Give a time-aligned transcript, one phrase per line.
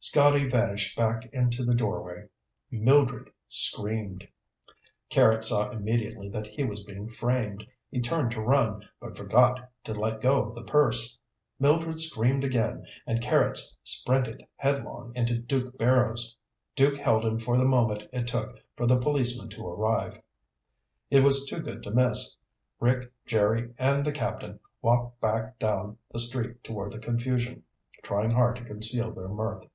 [0.00, 2.28] Scotty vanished back into the doorway.
[2.70, 4.26] Mildred screamed.
[5.10, 7.66] Carrots saw immediately that he was being framed.
[7.90, 11.18] He turned to run, but forgot to let go of the purse.
[11.58, 16.36] Mildred screamed again and Carrots sprinted headlong into Duke Barrows.
[16.76, 20.22] Duke held him for the moment it took for the policeman to arrive.
[21.10, 22.36] It was too good to miss.
[22.78, 27.64] Rick, Jerry, and the Captain walked back down the street toward the confusion,
[28.04, 29.66] trying hard to conceal their mirth.